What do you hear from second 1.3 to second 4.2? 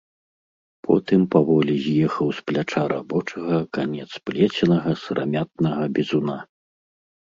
паволі з'ехаў з пляча рабочага канец